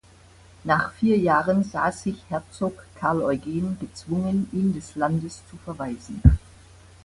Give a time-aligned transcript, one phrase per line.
[0.63, 6.23] Nach vier Jahren sah sich Herzog Carl Eugen gezwungen, ihn des Landes zu verweisen.